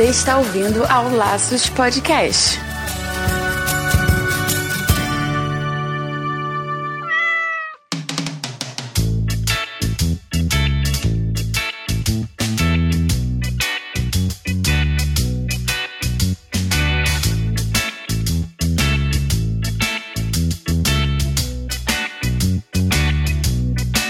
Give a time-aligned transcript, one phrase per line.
[0.00, 2.58] Você está ouvindo ao Laços Podcast.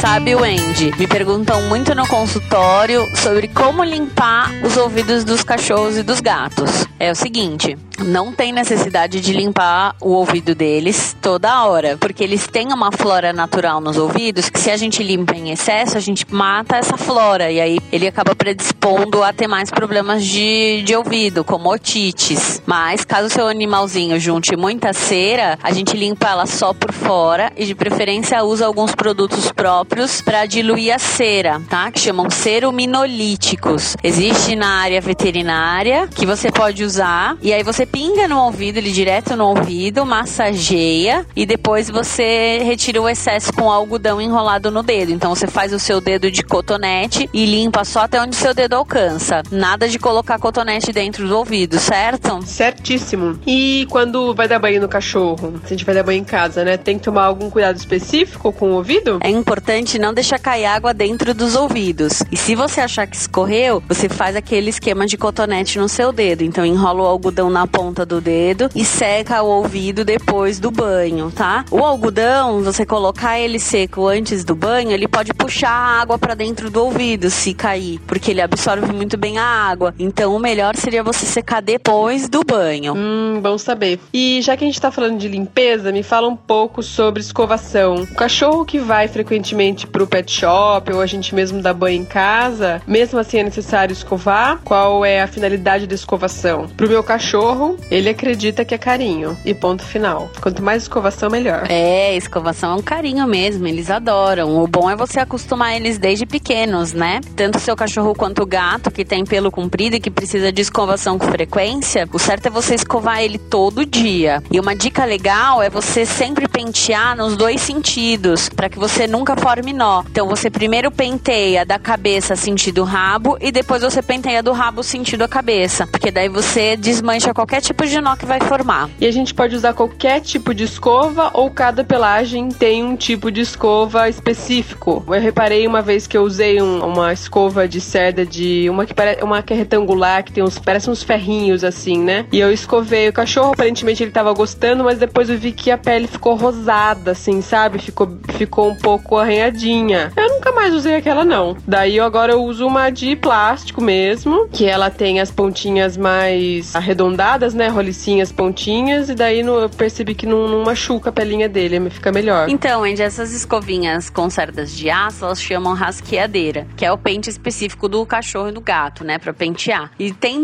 [0.00, 6.04] Sabe, Wendy, me perguntam muito no consultório sobre como limpar os ouvidos dos cachorros e
[6.04, 6.86] dos gatos.
[7.00, 12.46] É o seguinte, não tem necessidade de limpar o ouvido deles toda hora, porque eles
[12.46, 16.24] têm uma flora natural nos ouvidos que se a gente limpa em excesso, a gente
[16.30, 21.44] mata essa flora e aí ele acaba predispondo a ter mais problemas de, de ouvido,
[21.44, 22.62] como otites.
[22.66, 27.64] Mas caso seu animalzinho junte muita cera, a gente limpa ela só por fora e
[27.64, 31.90] de preferência usa alguns produtos próprios para diluir a cera, tá?
[31.90, 33.96] Que chamam ceruminolíticos.
[34.02, 38.92] Existe na área veterinária que você pode usar e aí você pinga no ouvido, ele
[38.92, 45.10] direto no ouvido, massageia e depois você retira o excesso com algodão enrolado no dedo.
[45.10, 48.54] Então você faz o seu dedo de cotonete e limpa só até onde o seu
[48.54, 49.42] dedo alcança.
[49.50, 52.40] Nada de colocar cotonete dentro do ouvido, certo?
[52.46, 53.38] Certíssimo.
[53.46, 56.64] E quando vai dar banho no cachorro, se a gente vai dar banho em casa,
[56.64, 56.76] né?
[56.76, 59.18] Tem que tomar algum cuidado específico com o ouvido?
[59.22, 62.22] É importante não deixar cair água dentro dos ouvidos.
[62.30, 66.42] E se você achar que escorreu, você faz aquele esquema de cotonete no seu dedo.
[66.44, 71.30] Então enrola o algodão na ponta do dedo e seca o ouvido depois do banho,
[71.30, 71.64] tá?
[71.70, 76.34] O algodão, você colocar ele seco antes do banho, ele pode puxar a água para
[76.34, 79.94] dentro do ouvido se cair, porque ele absorve muito bem a água.
[79.96, 82.94] Então o melhor seria você secar depois do banho.
[82.96, 84.00] Hum, bom saber.
[84.12, 87.94] E já que a gente tá falando de limpeza, me fala um pouco sobre escovação.
[88.02, 92.04] O cachorro que vai frequentemente pro pet shop ou a gente mesmo dá banho em
[92.04, 94.58] casa, mesmo assim é necessário escovar?
[94.64, 96.66] Qual é a finalidade da escovação?
[96.76, 99.36] Pro meu cachorro, ele acredita que é carinho.
[99.44, 100.30] E ponto final.
[100.40, 101.66] Quanto mais escovação, melhor.
[101.68, 104.62] É, escovação é um carinho mesmo, eles adoram.
[104.62, 107.20] O bom é você acostumar eles desde pequenos, né?
[107.34, 111.18] Tanto seu cachorro quanto o gato, que tem pelo comprido e que precisa de escovação
[111.18, 114.42] com frequência, o certo é você escovar ele todo dia.
[114.50, 119.36] E uma dica legal é você sempre pentear nos dois sentidos, para que você nunca
[119.36, 120.02] forme nó.
[120.10, 125.22] Então você primeiro penteia da cabeça sentido rabo e depois você penteia do rabo sentido
[125.22, 128.88] a cabeça, porque daí você desmancha qualquer tipo de nó que vai formar.
[129.00, 133.30] E a gente pode usar qualquer tipo de escova ou cada pelagem tem um tipo
[133.30, 135.04] de escova específico.
[135.06, 138.94] Eu reparei uma vez que eu usei um- uma escova de cerda de uma que
[138.94, 142.26] parece uma que é retangular, que tem uns parece uns ferrinhos assim, né?
[142.32, 145.78] E eu escovei o cachorro, aparentemente ele tava gostando, mas depois eu vi que a
[145.78, 147.78] pele ficou rosada assim, sabe?
[147.78, 150.12] Ficou ficou um pouco arranhadinha.
[150.16, 151.56] Eu nunca mais usei aquela não.
[151.66, 156.74] Daí eu agora eu uso uma de plástico mesmo, que ela tem as pontinhas mais
[156.74, 157.68] arredondadas, né?
[157.68, 162.10] Rolicinhas, pontinhas, e daí no- eu percebi que não, não machuca a pelinha dele, fica
[162.12, 162.48] melhor.
[162.48, 167.28] Então, Andy, essas escovinhas com cerdas de aço, elas chamam rasqueadeira, que é o pente
[167.30, 169.90] específico do cachorro e do gato, né, Pra pentear.
[169.98, 170.40] E tem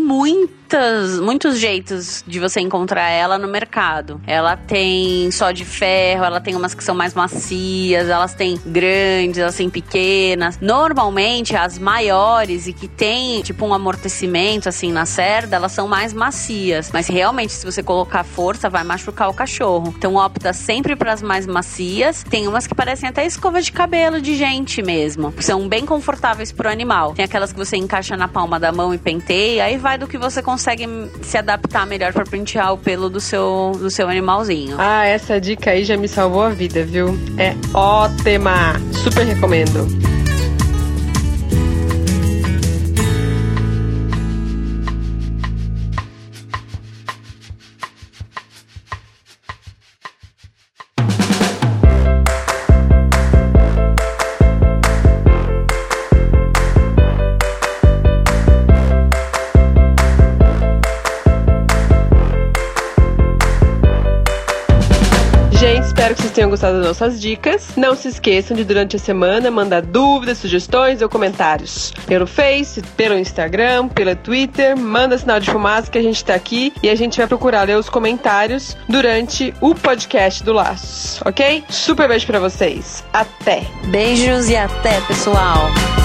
[0.65, 4.19] muitas, muitos jeitos de você encontrar ela no mercado.
[4.25, 9.37] Ela tem só de ferro, ela tem umas que são mais macias, elas têm grandes,
[9.37, 10.57] elas têm pequenas.
[10.59, 16.13] Normalmente, as maiores e que tem tipo um amortecimento assim na cerda, elas são mais
[16.13, 16.89] macias.
[16.91, 19.93] Mas realmente, se você colocar força, vai machucar o cachorro.
[19.95, 22.23] Então opta sempre para as mais macias.
[22.23, 25.33] Tem umas que parecem até escova de cabelo de gente mesmo.
[25.39, 27.13] São bem confortáveis pro animal.
[27.13, 30.17] Tem aquelas que você encaixa na palma da mão e penteia, aí vai do que
[30.17, 30.87] você consegue
[31.21, 34.77] se adaptar melhor para pentear o pelo do seu do seu animalzinho.
[34.79, 37.09] Ah, essa dica aí já me salvou a vida, viu?
[37.37, 38.79] É ótima!
[39.03, 40.14] Super recomendo.
[66.35, 67.69] Tenham gostado das nossas dicas.
[67.75, 73.17] Não se esqueçam de, durante a semana, mandar dúvidas, sugestões ou comentários pelo Face, pelo
[73.17, 74.77] Instagram, pelo Twitter.
[74.77, 77.77] Manda sinal de fumaça que a gente tá aqui e a gente vai procurar ler
[77.77, 81.63] os comentários durante o podcast do Laços, ok?
[81.69, 83.03] Super beijo para vocês.
[83.13, 83.63] Até!
[83.85, 86.04] Beijos e até, pessoal!